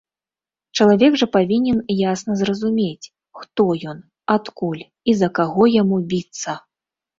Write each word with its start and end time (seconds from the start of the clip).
Чалавек 0.77 1.13
жа 1.21 1.27
павінен 1.35 1.77
ясна 2.11 2.33
зразумець, 2.41 3.11
хто 3.43 3.67
ён, 3.93 3.99
адкуль 4.39 4.83
і 4.85 5.11
за 5.21 5.33
каго 5.39 5.71
яму 5.81 6.03
біцца! 6.11 6.61